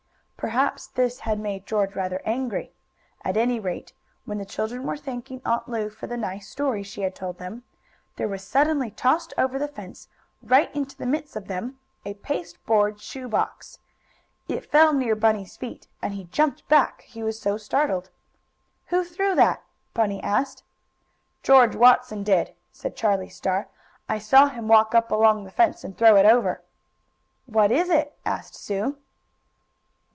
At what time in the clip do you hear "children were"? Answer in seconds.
4.45-4.97